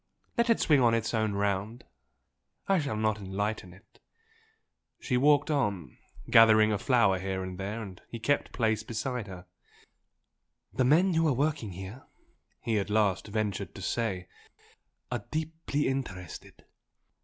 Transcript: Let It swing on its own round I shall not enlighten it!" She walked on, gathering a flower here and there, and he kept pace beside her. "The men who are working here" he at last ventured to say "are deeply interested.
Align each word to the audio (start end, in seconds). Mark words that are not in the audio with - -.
Let 0.35 0.49
It 0.49 0.59
swing 0.59 0.81
on 0.81 0.95
its 0.95 1.13
own 1.13 1.33
round 1.33 1.83
I 2.67 2.79
shall 2.79 2.95
not 2.95 3.19
enlighten 3.19 3.71
it!" 3.71 3.99
She 4.99 5.15
walked 5.15 5.51
on, 5.51 5.95
gathering 6.27 6.71
a 6.71 6.79
flower 6.79 7.19
here 7.19 7.43
and 7.43 7.59
there, 7.59 7.83
and 7.83 8.01
he 8.09 8.17
kept 8.19 8.51
pace 8.51 8.81
beside 8.81 9.27
her. 9.27 9.45
"The 10.73 10.85
men 10.85 11.13
who 11.13 11.27
are 11.27 11.33
working 11.33 11.73
here" 11.73 12.07
he 12.61 12.79
at 12.79 12.89
last 12.89 13.27
ventured 13.27 13.75
to 13.75 13.81
say 13.83 14.27
"are 15.11 15.23
deeply 15.29 15.87
interested. 15.87 16.65